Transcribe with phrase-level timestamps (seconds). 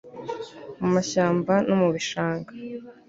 [0.79, 2.51] mu mashyamba no mu bishanga